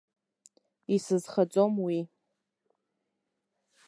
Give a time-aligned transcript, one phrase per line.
[0.95, 1.99] Исызхаҵом уи.